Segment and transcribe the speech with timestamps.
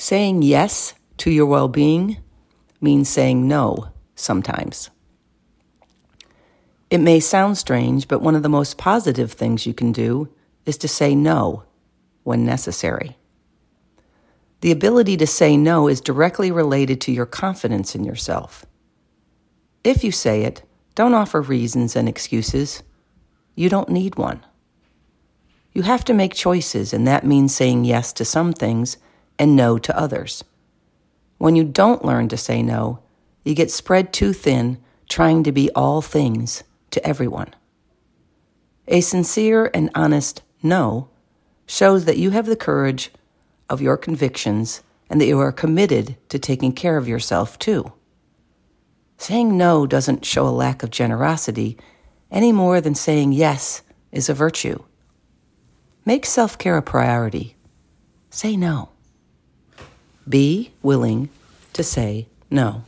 [0.00, 2.16] Saying yes to your well being
[2.80, 4.88] means saying no sometimes.
[6.88, 10.30] It may sound strange, but one of the most positive things you can do
[10.64, 11.64] is to say no
[12.22, 13.18] when necessary.
[14.62, 18.64] The ability to say no is directly related to your confidence in yourself.
[19.84, 20.62] If you say it,
[20.94, 22.82] don't offer reasons and excuses.
[23.54, 24.46] You don't need one.
[25.74, 28.96] You have to make choices, and that means saying yes to some things
[29.40, 30.44] and no to others.
[31.38, 33.00] When you don't learn to say no,
[33.42, 37.54] you get spread too thin trying to be all things to everyone.
[38.86, 41.08] A sincere and honest no
[41.66, 43.10] shows that you have the courage
[43.70, 47.92] of your convictions and that you are committed to taking care of yourself too.
[49.16, 51.78] Saying no doesn't show a lack of generosity
[52.30, 53.80] any more than saying yes
[54.12, 54.84] is a virtue.
[56.04, 57.56] Make self care a priority.
[58.28, 58.90] Say no.
[60.30, 61.28] Be willing
[61.72, 62.84] to say no.